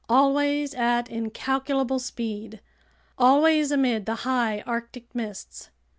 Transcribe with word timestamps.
Always 0.09 0.73
at 0.73 1.11
incalculable 1.11 1.99
speed! 1.99 2.59
Always 3.19 3.69
amid 3.71 4.07
the 4.07 4.15
High 4.25 4.63
Arctic 4.65 5.13
mists! 5.13 5.69